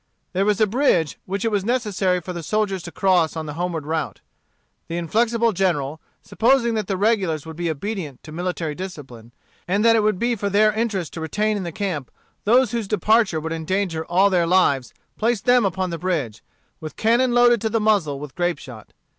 [0.33, 3.53] There was a bridge which it was necessary for the soldiers to cross on the
[3.53, 4.19] homeward route.
[4.87, 9.31] The inflexible General, supposing that the regulars would be obedient to military discipline,
[9.67, 12.09] and that it would be for their interest to retain in the camp
[12.45, 16.41] those whose departure would endanger all their lives placed them upon the bridge,
[16.79, 18.93] with cannon loaded to the muzzle with grape shot.